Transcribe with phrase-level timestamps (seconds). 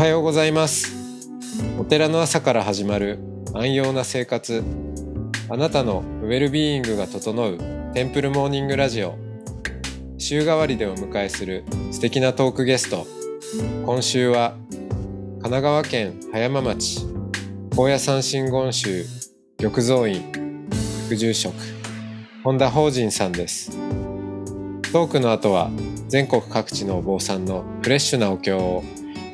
[0.00, 0.96] はようございます。
[1.78, 3.18] お寺の朝から始まる
[3.52, 4.64] 安養な生活。
[5.50, 7.58] あなたのウェルビーイングが整う
[7.92, 9.18] テンプルモーニングラジオ。
[10.16, 13.06] 週替わりでお迎えする素敵なトークゲスト。
[13.84, 17.06] 今週は神奈川県葉山町。
[17.76, 19.04] 高野山真言宗
[19.58, 20.66] 玉蔵院
[21.08, 21.54] 副住職
[22.42, 23.76] 本田法人さんです。
[24.94, 25.70] トークの後は
[26.08, 28.82] 全国各地のお坊さんのフレッシュなお経を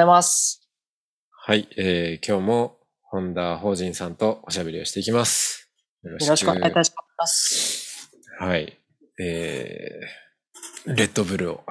[0.00, 0.66] ざいます。
[1.46, 5.70] はい、えー、今日も本田法人さんとおしゃべりをしていきます
[6.02, 8.10] よろしくお願いいたします。
[8.38, 8.78] はい。
[9.20, 11.64] えー、レッドブルを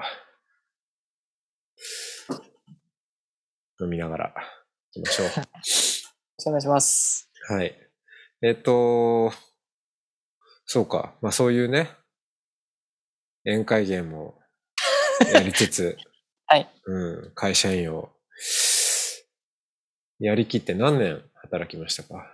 [3.80, 4.34] 飲みながら
[4.94, 6.04] 行きましょよろし
[6.44, 7.28] くお願いします。
[7.50, 7.54] う。
[7.54, 7.74] はい。
[8.42, 9.32] えっ、と、
[10.66, 11.14] そうか。
[11.20, 11.90] まあそういうね、
[13.44, 14.38] 宴会芸も
[15.32, 15.96] やりつつ、
[16.46, 16.70] はい。
[16.84, 18.12] うん、会社員を
[20.18, 22.26] やりきって何年働きましたか？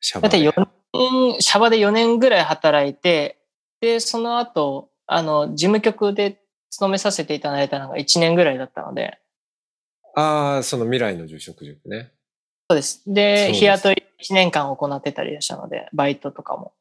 [0.00, 0.50] シャバだってで。
[0.50, 3.38] 4年、シャバで4年ぐらい働いて、
[3.80, 9.18] で、その後、あの、事務局で勤めさせていただいたのが1年ぐらいだったので、
[10.16, 12.12] ああ、その未来の住職塾ね。
[12.70, 13.02] そうです。
[13.06, 16.72] で、日雇い1年間行ってたりしたので、バイトとかも。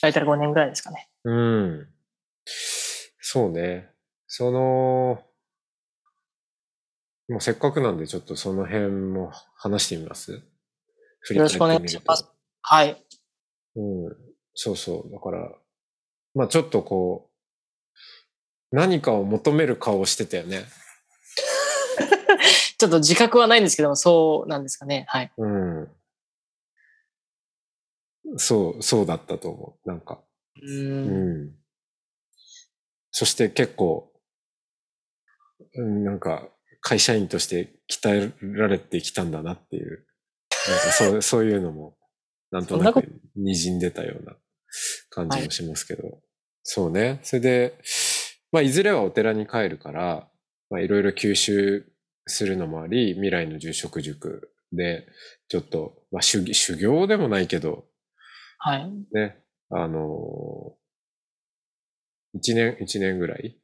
[0.00, 1.08] 大体5年ぐらいですかね。
[1.24, 1.88] うん。
[3.20, 3.90] そうね。
[4.26, 5.22] その、
[7.32, 10.32] もうせっかくなんでちょっとその辺も話してみます？
[10.32, 10.40] よ
[11.42, 12.28] ろしくお願いします。
[12.60, 13.02] はい。
[13.76, 14.16] うん。
[14.54, 15.10] そうそう。
[15.10, 15.50] だから、
[16.34, 17.30] まあちょっとこ
[18.70, 20.64] う、何かを求める顔をしてたよね。
[22.76, 25.06] ちょっと自覚はないんですけども、そうなんですかね。
[25.08, 25.32] はい。
[25.38, 25.88] うん。
[28.36, 29.88] そう、そうだったと思う。
[29.88, 30.20] なんか。
[30.60, 30.66] う。
[30.66, 31.54] うんん。
[33.10, 34.12] そして結構、
[35.74, 36.48] うんなんか、
[36.92, 40.04] 会社員として鍛えられてきたんだなっていう、
[40.68, 41.96] なんかそう そういうのも、
[42.50, 43.00] なんとなく
[43.34, 44.36] 滲んでたような
[45.08, 46.20] 感じもしますけど。
[46.62, 47.20] そうね。
[47.22, 47.78] それで、
[48.52, 50.30] まあ、いずれはお寺に帰るから、
[50.68, 51.90] まあ、いろいろ吸収
[52.26, 55.06] するのもあり、未来の住職塾で、
[55.48, 57.86] ちょっと、まあ、修修行でもないけど、
[58.58, 58.90] はい。
[59.12, 60.82] ね、あのー
[62.34, 63.61] 一年、一年ぐらい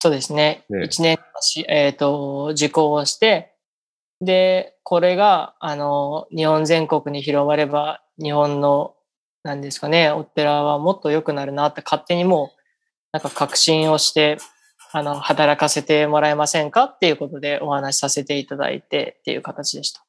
[0.00, 0.64] そうですね。
[0.68, 3.54] ね一年し、えっ、と、受講をして、
[4.20, 8.94] で、これが、あの、日本全国に広まれば、日本の、
[9.42, 12.58] なんですかね、お寺はもっと良くなるなって勝手にもう、
[13.12, 14.38] なんか確信をして、
[14.92, 16.84] あの、働かせてもらえませんか？
[16.84, 20.04] っていうことでお話しさせていただいてっていう形でした。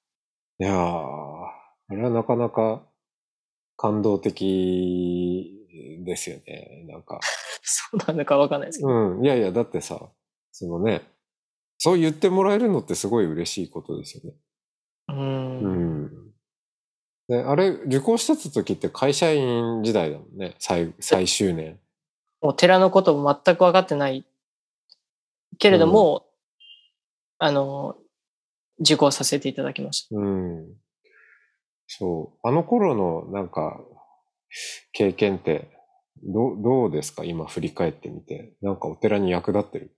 [0.59, 2.83] いやー、あれはなかなか
[3.75, 5.56] 感動的
[6.03, 6.85] ですよね。
[6.87, 7.19] なんか。
[7.63, 8.89] そうなのかわかんないですけど。
[8.89, 9.25] うん。
[9.25, 10.11] いやいや、だってさ、
[10.51, 11.01] そのね、
[11.77, 14.37] そう言ってもらえるのってすごい嬉しいことですよね。
[15.09, 15.59] うん。
[15.59, 15.69] う
[16.05, 16.33] ん。
[17.27, 20.55] で、あれ、受講してた時って会社員時代だもんね。
[20.59, 21.79] 最、最終年。
[22.41, 24.25] もう寺のことも全く分かってない
[25.59, 26.25] けれども、
[27.39, 27.97] あの、
[28.79, 30.15] 受講させていただきました。
[30.15, 30.73] うん。
[31.87, 32.47] そう。
[32.47, 33.79] あの頃のなんか、
[34.91, 35.69] 経験って、
[36.23, 37.23] どう、どうですか？
[37.23, 38.53] 今振り返ってみて。
[38.61, 39.91] なんかお寺に役立ってる？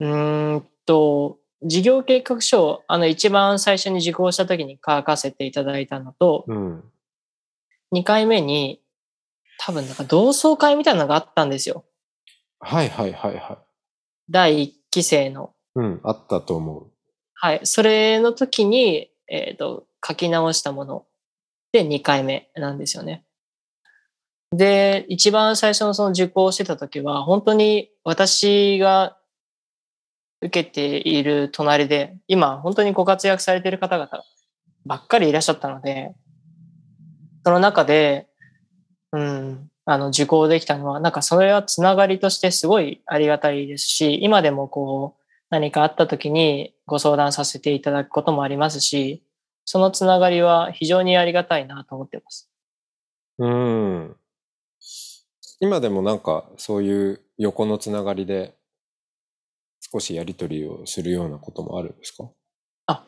[0.00, 6.84] うーんと、事業計画書を、あの、一番最初に受講した時に書かせていただいたのと、うん。
[7.92, 8.82] 2回目に、
[9.58, 11.84] 多分なんか同窓会みたいなのがあったんですよ。
[12.58, 13.62] はいはいはいは
[14.28, 15.54] 第1期生の。
[15.76, 15.78] い。
[15.80, 16.90] うん、あったと思
[17.34, 17.60] はい。
[17.64, 21.06] それの時に、えっ、と、書き直したもの
[21.72, 23.23] で2回目なんですよね。
[24.56, 29.16] で、一番最初のその受講してた時は、本当に私が
[30.40, 34.10] 受けている隣で、今本当にご活躍されている方々
[34.86, 36.14] ばっかりいらっしゃったので、
[37.44, 38.28] その中で、
[39.12, 49.24] うん、あの、受講できたのは、なんかそれはつながりとしてすごいありがたいですし、今でもこう、何かあった時にご相談させていただくこともありますし、
[49.64, 52.50] そのつながりは非常にありがたいなと思ってます。
[53.38, 53.48] う。
[53.48, 54.16] ん。
[55.60, 58.54] 今でもなんかそういう横のつながりで
[59.92, 62.30] 少しやり取りをするようなこともあるんですか？
[62.86, 63.06] あ、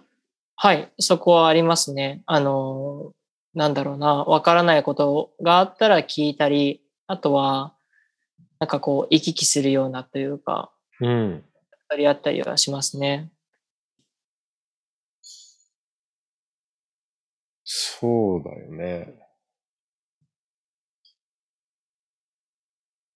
[0.56, 2.22] はい、そこはありますね。
[2.26, 3.12] あの、
[3.54, 7.74] なんだろうな、わからないことがあったら聞いたり、あとは、
[8.60, 11.44] なんかこう、行き来するようなというか、うん。
[11.90, 13.30] やり合ったりはしますね。
[17.64, 19.25] そうだよね。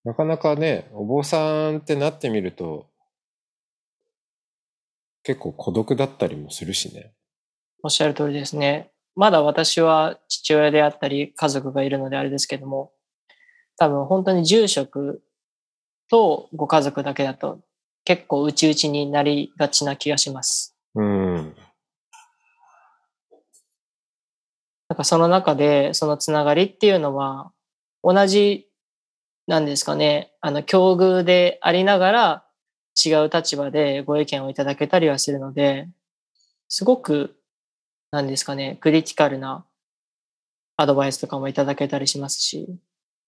[0.04, 2.86] なかなかね、お坊さんってなってみると、
[5.22, 7.12] 結構孤独だったりもするしね。
[7.82, 8.90] おっしゃる通りですね。
[9.14, 12.92] まだ私は父親であったり家族がいるのであれですけども、
[13.76, 15.22] 多分本当に住職
[16.08, 17.60] とご家族だけだと
[18.04, 20.74] 結構内々になりがちな気がします。
[20.94, 21.54] うん。
[24.88, 27.52] なんかその中でそのつながりっていうのは
[28.02, 28.69] 同じ
[29.50, 32.44] なんですかね、あの境遇でありながら
[33.04, 35.88] 違う立場でご意見をいただけたりはするので、
[36.68, 37.34] すごく
[38.12, 39.66] なんですかね、クリティカルな
[40.76, 42.78] アドバイスとかもいただけたりしますし、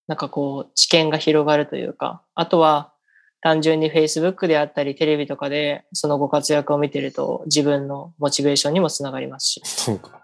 [0.07, 2.93] なんかこう知見が広がるというか、あとは
[3.41, 9.63] 単純に Facebook であったりテレビとかでそのご活躍を見てると自分のモチベーションにもつながりますし。
[9.65, 10.23] そうか。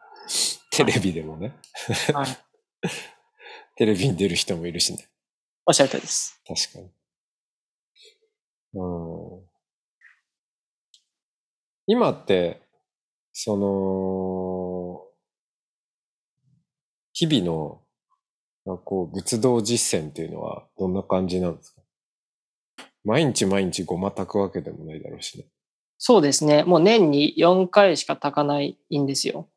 [0.71, 1.57] テレビでもね。
[2.15, 2.27] はい、
[3.75, 5.09] テレビに出る人もいるしね。
[5.69, 6.41] おっしゃる通りです。
[6.49, 6.91] 確かに。
[8.73, 9.49] うん。
[11.87, 12.63] 今って、
[13.35, 15.03] その、
[17.13, 17.83] 日々の、
[18.65, 21.83] なんかこう、仏道実践っていうのはどんな感じなんですか？
[23.05, 25.45] 毎日毎日ごま炊くわけでもないだろうしね。
[25.99, 26.65] そうですね。
[26.65, 29.51] もう年に4回しか炊かないんですよ。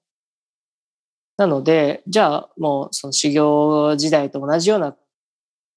[1.38, 4.98] なので、じゃあもうその修行時代と同じような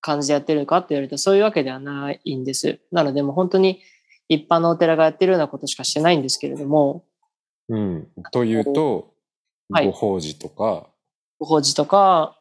[0.04, 2.78] 感じでやってるかって言われるとそういうわけではないんです。
[2.92, 3.80] なのでもう本当に
[4.28, 7.06] 一般のお寺がやってるようなことしかしてないんですけれども、
[7.70, 8.08] うん。
[8.30, 9.14] というと、
[9.70, 9.86] はい。
[9.86, 10.86] ご法事とか、
[11.38, 12.38] ご法事とか、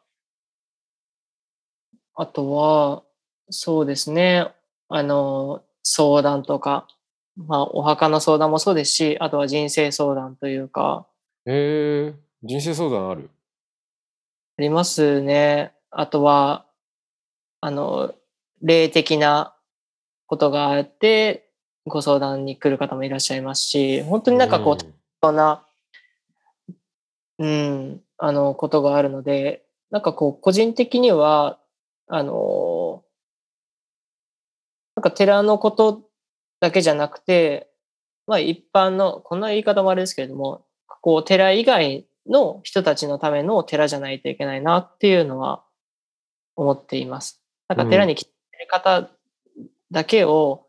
[2.14, 3.02] あとは、
[3.48, 4.46] そうですね、
[4.88, 6.86] あの、相談とか、
[7.36, 11.06] まあ、お墓の相談もそうですし、あとは人生相談というか、
[11.46, 13.30] えー、人生相談ある？
[14.58, 15.72] ありますね。
[15.90, 16.63] あとは、
[17.64, 18.14] あの、
[18.60, 19.56] 霊的な
[20.26, 21.48] ことがあって、
[21.86, 25.66] ご相談に来る方もいらっしゃいますし、本当になんかこう、うんな、
[27.38, 31.58] うん、あの、ことがあるので、なんかこう、個人的には、
[32.06, 33.02] あの、
[34.94, 36.02] なんか寺のこと
[36.60, 37.70] だけじゃなくて、
[38.26, 40.66] まあ一般の、こんな言い方もあれですけれども、
[41.00, 45.64] こう、寺以外の人たちのための寺じゃないといけないなっていうのは
[46.56, 47.43] 思っています。
[47.76, 48.30] なんか寺に来て
[48.60, 49.10] る方
[49.90, 50.66] だけを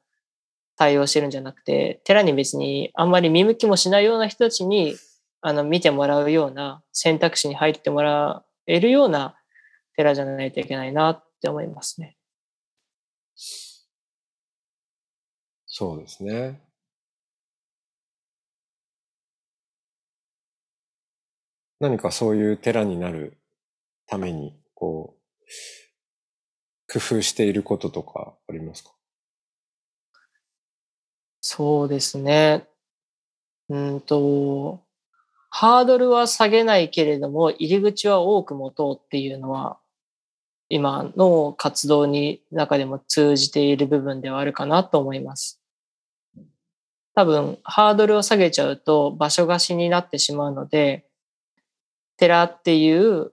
[0.78, 4.96] 対応してるんじゃなくて、寺に別にあんまり見向きもしないような人たちに
[5.42, 9.36] あの見てもらうような選択肢に入ってもらえるような
[9.96, 12.18] 寺じゃないといけないなって思いますね。
[15.68, 16.62] そうですね。
[21.80, 23.38] 何かそういう寺になる
[24.08, 25.46] ために、こう、
[26.96, 28.92] 工夫していることとかありますか？
[31.42, 32.68] そうですね。
[33.70, 34.82] うんと、
[35.50, 39.78] ハードルは下げないけれども、入り口は多く持とうっていうのは、
[40.70, 45.62] 今の活動に中でも通じている部分ではあるかなと思います。
[47.14, 51.06] 多分、ハードルを下げちゃうと場所貸しになってしまうので、
[52.18, 53.32] 寺っていう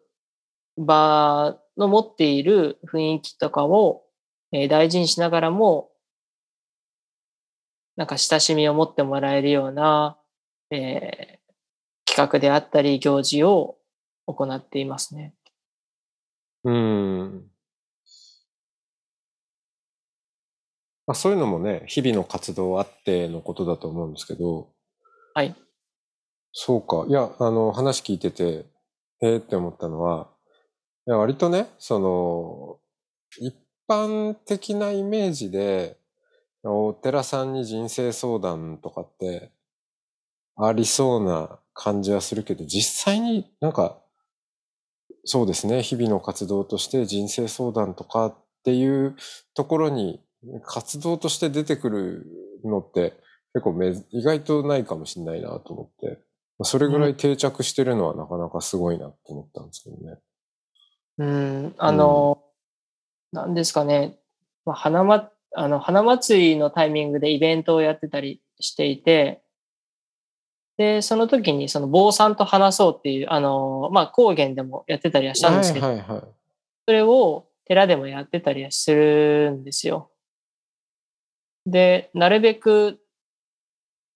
[0.76, 4.04] 場の持っている雰囲気とかを
[4.52, 5.90] えー大事にしながらも、
[7.96, 10.18] なんか親しみを持ってもらえるような、
[10.70, 11.42] えー
[12.04, 13.78] 企画であったり行事を
[14.26, 15.34] 行っていますね。
[16.64, 17.50] うん。
[21.06, 24.68] まあ、そういうのもね、日々の活動あってのことだと思うんですけど、
[25.34, 25.54] はい。
[26.52, 27.06] そうか。
[27.08, 28.66] いや、あの、話聞いてて、
[29.22, 30.31] えーって思ったのは、
[31.06, 32.78] いや、割とね、その、
[33.38, 33.54] 一
[33.88, 35.98] 般的なイメージで、
[36.64, 39.52] お寺さんに人生相談とかって、
[40.56, 43.98] ありそうな感じはするけど、実際になんか、
[45.24, 49.16] そうですね、日々の活動として人生相談とかっていう
[49.54, 50.20] ところに
[50.64, 52.26] 活動として出てくる
[52.64, 53.12] のって
[53.54, 56.18] 結構め意外とないかもしれないなと思って、
[56.58, 60.18] まあそれぐらい定着してるのはなかなかすごいなと思ったんですけどね。
[61.18, 62.42] うん、あの、
[63.32, 64.18] なんですかね。
[64.64, 69.42] まあ、花あの、花祭りのタイミングでイベントをやってたりしていて、
[70.78, 76.22] で、その時にその坊さんと話そうっていう、あの、まあ、高原でもやってたりはしたんですけど、はいはいはい。
[76.86, 80.10] それを寺でもやってたりはするんですよ。
[81.66, 83.00] で、なるべく、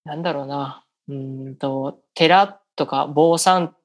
[0.05, 3.77] なんだろうな、うーんと、寺とか坊さんっ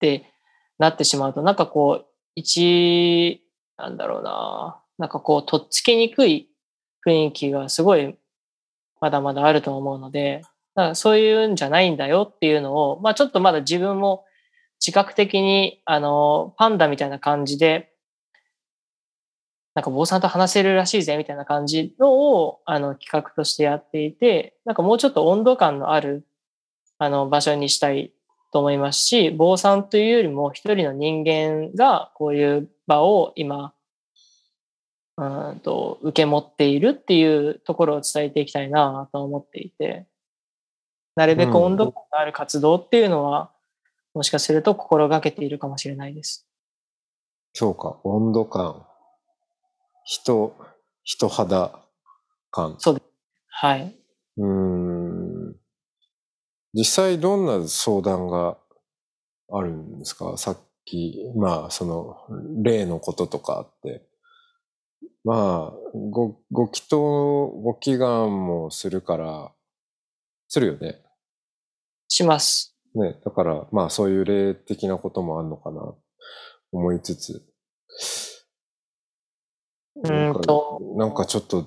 [0.00, 0.32] て
[0.78, 3.42] なってしまうと、なんかこう、一、
[3.76, 6.50] なんだろうな、なんかこう、とっつきにくい
[7.06, 8.16] 雰囲気がすごい、
[9.00, 10.42] まだまだあると思うので、
[10.74, 14.24] だからそういうんじゃないんだよっていうのを、まあちょっとまだ自分も
[14.80, 17.92] 自覚的に、あの、パンダみたいな感じで、
[19.74, 26.26] なんか坊さんと話せるらしいぜみたいな感じのを、あの、企画としてやっていて、なんかもうちょっと温度感のある、
[26.98, 28.12] あの、場所にしたい
[28.52, 33.72] と思いますし、坊さんというよりも一人の人間がこういう場を今、
[35.16, 40.06] うんと、受け持っているっていうところを伝えていきたいなと思っていて、
[41.14, 43.50] なるべく温度感のある活動っていうのは、
[44.14, 46.46] もしかすると心がけているかもしれないです。
[47.52, 48.86] そうか、温度感。
[50.04, 50.56] 人、
[51.04, 51.78] 人肌
[52.50, 52.76] 感。
[52.78, 53.06] そうです。
[53.48, 53.94] はい。
[54.38, 54.69] うーん。
[56.72, 58.56] 実際どんな相談が
[59.52, 60.36] あるんですか？
[60.36, 62.16] さっき、まあ、その、
[62.62, 64.06] 例のこととかあって。
[65.24, 69.52] まあ、ご、ご祈祷、ご祈願もするから、
[70.48, 71.02] するよね。
[72.08, 72.76] します。
[72.94, 73.20] ね。
[73.24, 75.94] だから、まあ、そういう霊的なこともあんのかな、
[76.72, 77.42] 思いつつ。
[79.96, 81.66] うーんと、なんかちょっと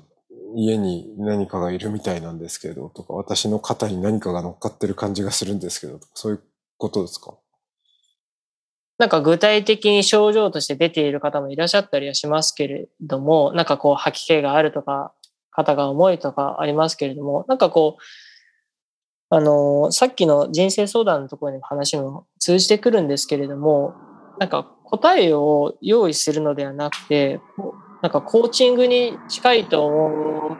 [0.55, 6.43] 家に何かがいるみたいなんですけど、とか、私の肩に何かが乗っかってる感じがするんですけど、そういう
[6.77, 7.35] ことですか？
[8.99, 15.13] なんか具体的に症状として出ている方もいらっしゃったりはしますけれども、なんかこう吐き気があるとか、
[15.51, 23.95] 肩が重いとかありますけれども、なんかこう、あの、さっきの人生相談のところの話も通じてくるんですけれども、
[24.39, 27.39] なんか答えを用意するのではなくて、
[28.03, 30.57] なんかコーチングに近いと思う。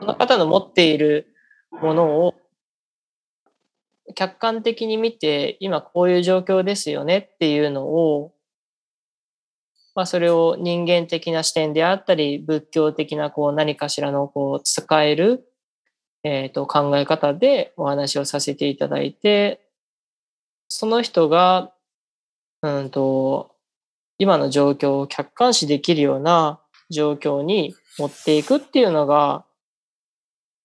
[0.00, 1.32] その方の持っている
[1.70, 2.34] ものを
[4.16, 8.34] 客観的に見て、今こういう状況ですよねっていうのを、
[9.94, 15.44] まあそれを人間的な視点であったり、仏教的なこう何かしらのこう使える、
[16.24, 19.60] えっ、と考え方でお話をさせていただいて、
[20.66, 21.72] その人が、
[22.62, 23.54] うんと、
[24.18, 26.60] 今の状況を客観視できるような
[26.90, 29.44] 状況に持っていくっていうのが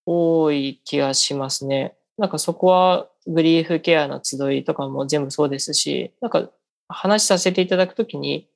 [0.05, 1.95] 多い気がしますね。
[2.17, 6.50] なんかそこはグリーフケアの集いとかも全部そうですし、なんか
[6.88, 8.48] 話させていただくときに、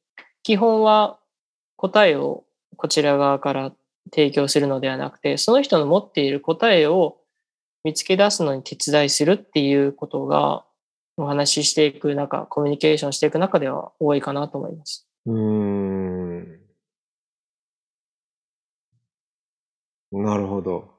[0.44, 1.20] 基本は
[1.75, 2.44] 答えを
[2.75, 3.72] こちら側から
[4.12, 7.18] 提供するのではなくて、その人の持っている答えを
[7.84, 10.66] 見つけ出すのに手伝いするっていうことが、
[11.17, 15.09] お話ししていく中、コミュニケーションしていく中では多いかなと思います。
[15.25, 16.67] うーん。
[20.12, 20.93] なるほど。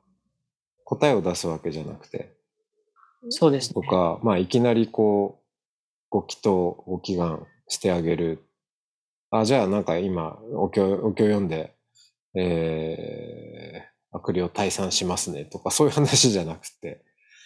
[0.85, 2.37] 答えを出すわけじゃなくて。
[3.31, 3.75] そうですね。
[3.75, 5.45] とか、まあ、いきなりこう、
[6.11, 8.45] ご祈祷、ご祈願してあげる。
[9.31, 11.77] あ、じゃあなんか今、お経、お経読んで、
[12.35, 17.05] えー、悪霊退散しますねとか、そういう話じゃなくて、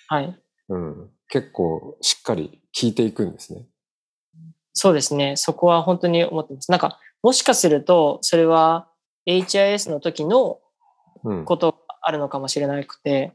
[0.09, 0.41] はい。
[0.69, 3.65] うん、結構しっかり聞いていくんですね。
[4.75, 5.37] そうですね。
[5.37, 6.71] そこは本当に思ってます。
[6.71, 8.91] なんか、もしかすると、それは
[9.27, 10.61] HIS の時の
[11.25, 11.45] うん。
[11.47, 13.33] ことがあるのかもしれなくて、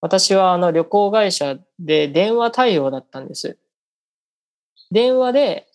[0.00, 3.58] 私はあの旅行会社で電話対応だったんです。
[4.90, 5.68] 電話で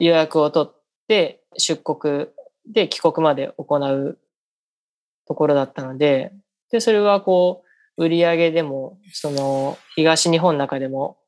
[0.00, 2.26] 予約を取って出国
[2.66, 4.18] で帰国まで行う
[5.28, 6.32] ところだったので、
[6.72, 7.63] で、それはこう、
[7.96, 11.18] 売り上げでも、その、東日本の中でも、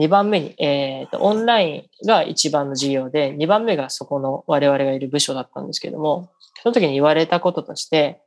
[0.00, 6.30] 2番目に、えっ、と、オンラインが一番の事業で、2番目がそこの我々がいる部署だったんですけども、
[6.62, 8.20] その時に言われたこととして、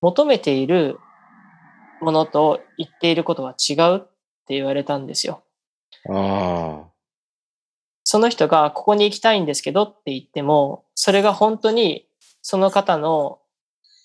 [0.00, 0.98] 求めている
[2.00, 4.00] ものと言っていることは違うっ
[4.46, 5.42] て言われたんですよ。
[6.08, 6.88] あ
[8.04, 12.06] その人がここに行きたいんですけどって言っても、それが本当に
[12.42, 13.38] その方の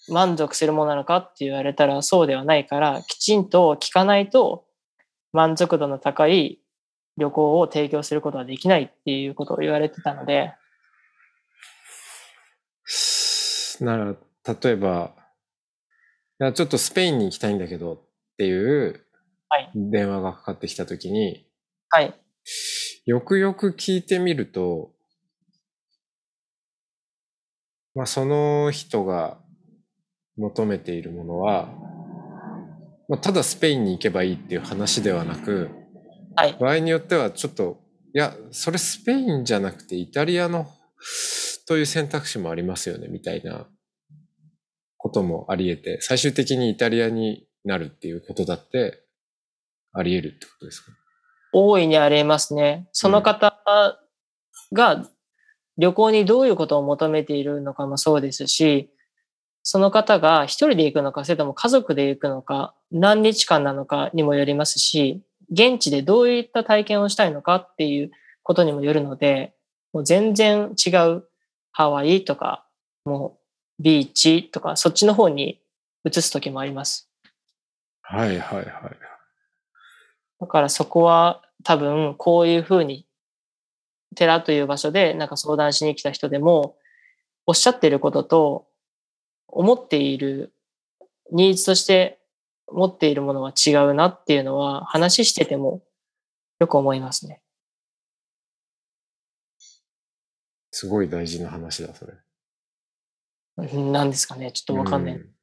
[0.09, 4.65] 満足するものなのかって言われたらそうではないから、きちんと聞かないと
[5.33, 6.59] 満足度の高い
[7.17, 10.53] 旅行を提供することはできないっていうことを言われてたので、
[13.81, 13.83] あ。
[13.83, 14.15] なら、
[14.61, 15.13] 例えば、
[16.39, 17.99] いやちょっとスペインに行きたいんだけどっ
[18.37, 19.03] ていう
[19.49, 21.47] はい電話がかかってきたときに、
[21.89, 22.13] はい。
[23.05, 24.91] よくよく聞いてみると、
[27.95, 29.39] まあ、その人が
[30.37, 31.67] 求めているものは、
[33.09, 35.69] まあ、ただスペインに行けばいいっていう話ではなく、
[36.35, 36.57] はい。
[36.59, 37.79] 場合によってはちょっと、
[38.13, 40.67] いや、それスペインじゃなくてイタリアの
[41.67, 43.67] という選択肢もありますよね、みたいな
[44.97, 49.03] こともあり得て、最終的にイタリアになるっていうことだって
[49.93, 50.91] あり得るってことですか？
[51.53, 52.87] 大いにありえますね。
[52.91, 53.53] その方
[54.73, 55.07] が
[55.77, 58.91] 旅行にどういうことを求めているのかもそうですし、
[59.69, 65.21] その方が一人で行くのか、それとも家族で行くのか、何日間なのかにもよりますし、
[65.51, 68.11] 現地でどういった体験をしたいのかっていう
[68.43, 69.53] ことにもよるので、
[69.91, 71.25] もう全然違う
[71.73, 72.65] ハワイとか、
[73.03, 73.39] も
[73.77, 75.59] うビーチとか、そっちの方に
[76.05, 77.11] 移す時もあります。
[78.03, 78.65] はいはいはい。
[80.39, 83.05] だからそこは多分こういうふうに
[84.15, 86.77] 寺という場所でなんか相談しに来た人でも
[87.45, 88.67] おっしゃっていることと
[89.47, 90.53] 思っている
[91.31, 92.19] ニーズとして
[92.71, 95.81] 持っているものは違うなっていうのは話してても
[96.59, 97.41] よく思いますね。
[100.71, 102.13] すごい大事な話だ、それ。
[103.57, 105.15] うんなんですかねちょっとわかんない。
[105.15, 105.37] うん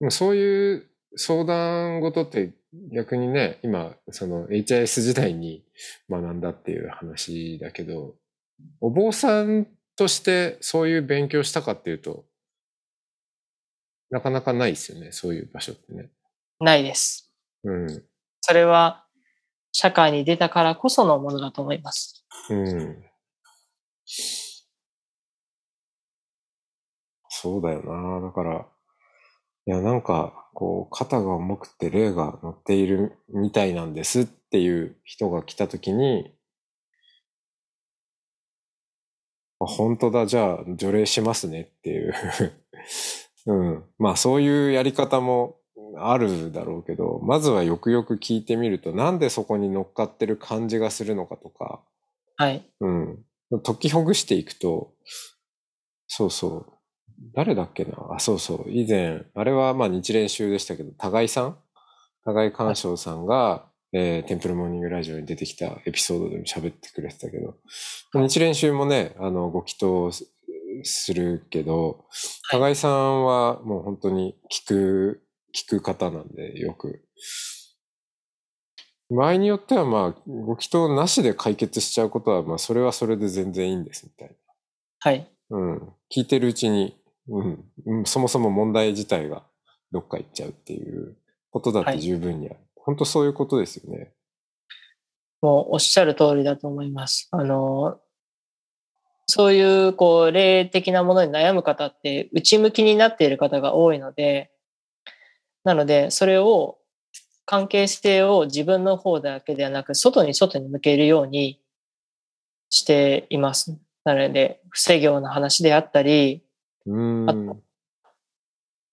[0.00, 0.86] でもそういう
[1.18, 2.54] 相談事って
[2.92, 5.64] 逆にね、今、その HIS 時代に
[6.08, 8.14] 学んだっていう話だけど、
[8.80, 12.24] お坊さんとしてそういう勉強したかっていうと、
[14.10, 16.08] なかなかないですよね、そういう場所ってね。
[16.60, 17.32] ないです。
[17.64, 18.04] うん。
[18.40, 19.04] それは
[19.72, 22.24] 社会に出たからこそのものだと思います。
[22.50, 23.04] うん。
[27.28, 28.26] そうだよな。
[28.26, 28.66] だから、
[29.68, 36.34] いや、なんか、こう、肩が重くて霊が乗っているみたいなんですっていう人が来たときに、
[39.60, 42.14] あ本当だ、じゃあ、除霊しますねっていう。
[43.46, 43.84] うん。
[43.98, 45.56] まあ、そういうやり方も
[45.96, 51.82] あるだろうけど、まずはよくよく聞いてみると、なんでそこに乗っかってる感じがするのかとか、
[52.36, 52.64] はい。
[52.80, 53.24] うん。
[53.64, 54.92] 解きほぐしていくと、
[56.08, 56.77] そうそう。
[57.34, 57.92] 誰だっけな？
[58.14, 58.70] あ、そうそう。
[58.70, 61.56] 以前、あれはまあ日練習でしたけど、互いさん？
[62.24, 67.56] 互い鑑賞さんが、えーテンプルモーニングラジオに出てきたエピソードでも喋ってくれてたけど、
[68.14, 70.26] 日練習もね、あの、ご祈祷す
[70.84, 72.04] するけど、
[72.50, 75.22] 互いさんはもう本当に聞く、
[75.56, 77.02] 聞く方なんで、よく。
[79.10, 84.36] 場合によってはまあ、ご祈祷なしで解決しちゃうことは、まあ、それはそれで全然いいんです、みたい
[85.00, 85.30] はい。
[85.48, 85.56] な。
[85.56, 85.78] うん。
[86.14, 86.94] 聞いてるうちに、
[87.28, 89.44] うん、うんそもそも問題自体が
[89.92, 91.16] どっか行っちゃうっていう
[91.50, 92.58] ことだって十分にある。
[92.76, 94.12] 本当そういうことですよね。
[95.40, 97.28] もうおっしゃる通りだと思います。
[97.30, 98.00] あの、
[99.26, 104.50] そういう、こう、霊的なものに悩む方って、内向きになっている方が多いので、
[105.64, 106.78] なので、それを、
[107.44, 111.60] 関係性を自分の方だけではなく、外に外に向けるように
[112.70, 113.78] しています。
[114.04, 116.42] なので、不正業の話であったり、
[116.88, 117.50] うーん。
[117.50, 117.56] あ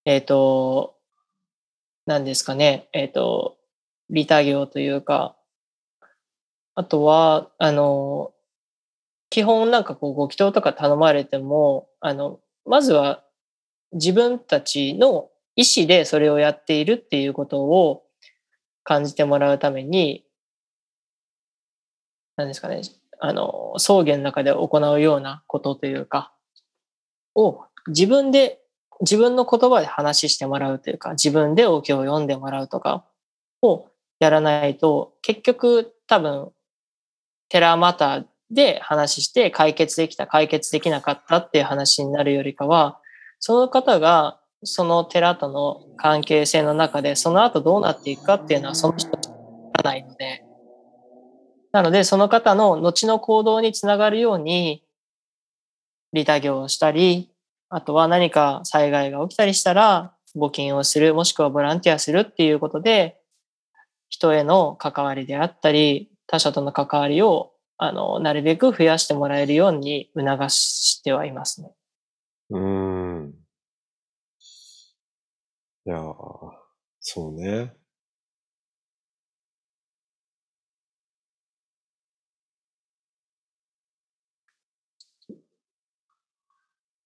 [0.05, 0.95] えっ、と、
[2.05, 3.57] 何ですかね、えっ、と、
[4.09, 5.35] 利他業というか、
[6.75, 8.33] あとは、あの、
[9.29, 13.23] 基本なんかこう、ご祈祷とか頼まれても、あの、まずは
[13.93, 18.03] 自分たちの意思でそれをやっているっていうことを
[18.83, 20.25] 感じてもらうために、
[22.37, 22.81] 何ですかね、
[23.19, 26.33] あの、葬儀の中で行うようなことというか、
[27.35, 28.59] を自分で、
[29.01, 33.05] 自分の言葉で話してもらうというか、自分でお経を読んでもらうとか
[33.61, 33.87] を
[34.19, 36.51] やらないと、結局多分、
[37.49, 42.99] テラマターで話して解決できた、解決できなかったっていう話になるよりかは、
[43.39, 50.43] その方がその寺との関係性の中で、その後どうなっていくかっていうのはその人にわかないので、
[51.71, 54.83] なのでその方の後の行動につながるように、
[56.13, 57.29] 利他業をしたり、
[57.69, 63.19] あとは何か災害が起きたりしたら募金をする、もしくはボランティアするっていうことで、
[64.09, 71.71] 人への関わりであったり、他者との関わりを、あの、なるべく増やしてもらえるように促してはいますね。
[72.49, 73.33] うん。
[75.85, 76.01] いや、
[76.99, 77.73] そうね。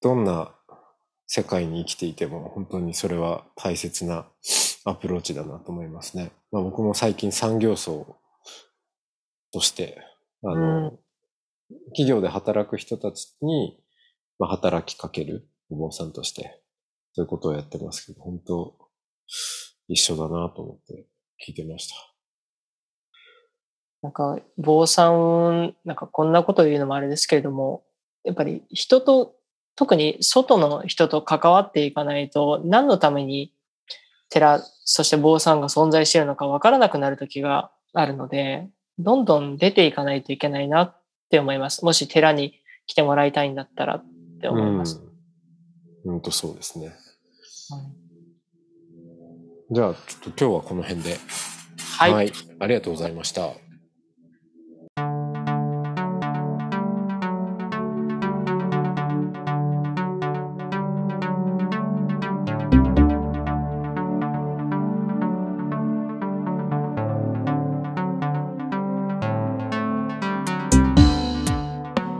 [0.01, 0.55] どんな
[1.27, 4.27] 世界に生きていても本当にそれは大切な
[4.85, 6.31] アプローチだなと思いますね。
[6.51, 8.17] まあ、僕も最近産業層
[9.51, 9.97] として、
[10.43, 10.97] あの、
[11.87, 13.79] 企業で働く人たちに、
[14.39, 16.61] まあ、働きかけるお坊さんとして、
[17.13, 18.75] そういうことをやってますけど、本当
[19.87, 21.07] 一緒だなと思って
[21.45, 21.95] 聞いてました。
[24.01, 27.83] なんか、坊さん、なんかこんなこと言うのもあれですけれども、
[28.23, 29.35] やっぱり人と、
[29.75, 33.53] 特に外の人と関わっていかないと、何のために
[34.29, 41.85] 寺、そして坊さんが存在しているのかわからなくなる時があるので、どんどん出ていかないといけないなって思います。
[41.85, 42.55] もし寺に
[42.85, 44.05] 来てもらいたいんだったらっ
[44.41, 45.01] て思います。
[46.05, 46.11] うん。
[46.11, 46.87] 本当そうですね。
[46.87, 47.99] うん
[49.71, 51.17] じゃあ、ちょっと今日はこの辺で。
[51.99, 52.33] はい。
[52.59, 53.51] ありがとうございました。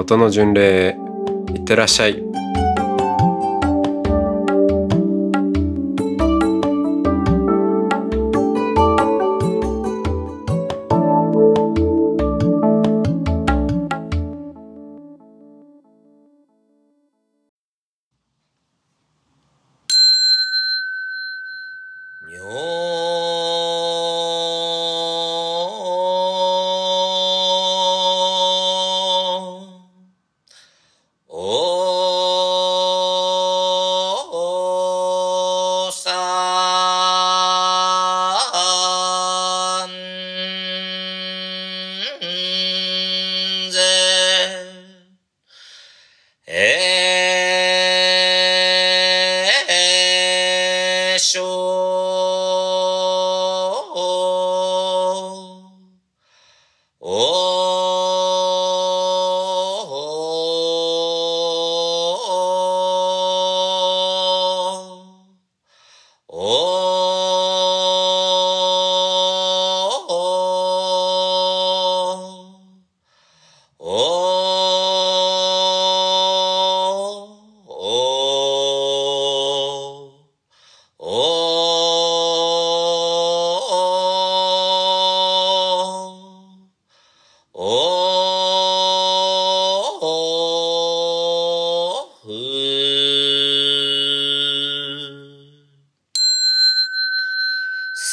[0.00, 0.96] 音の巡礼へ
[1.54, 2.22] いってらっしゃい。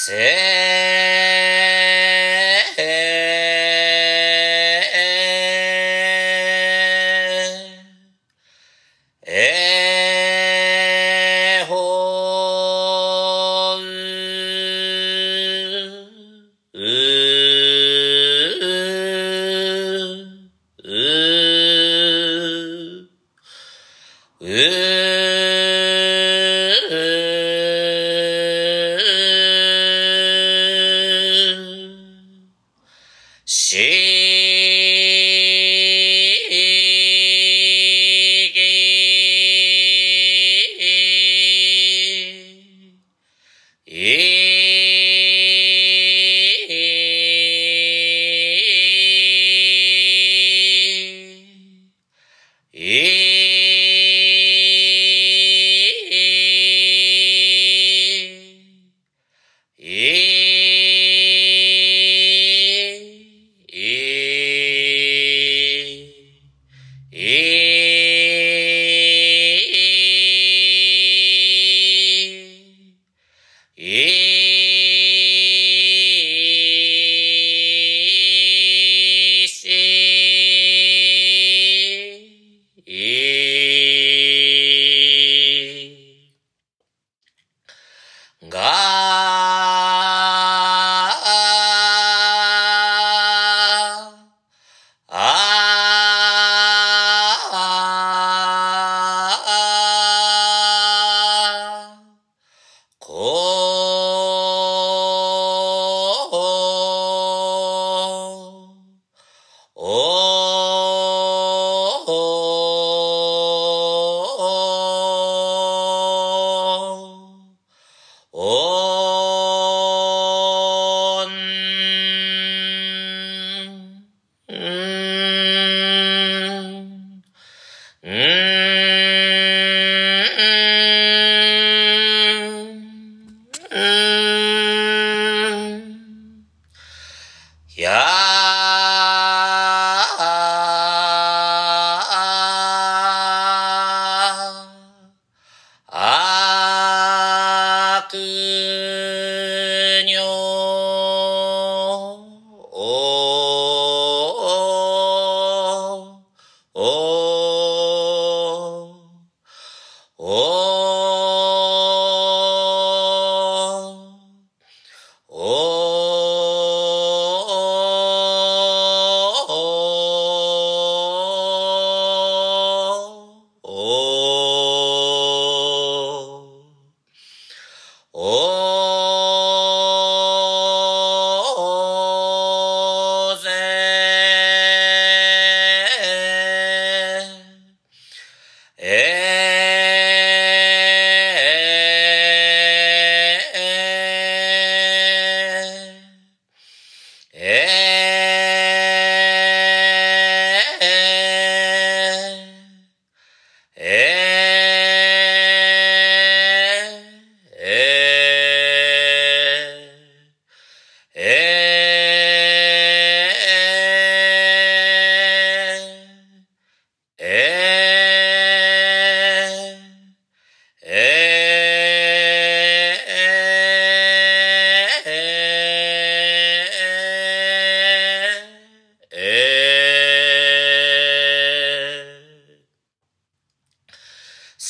[0.08, 0.97] せえ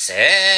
[0.08, 0.57] せー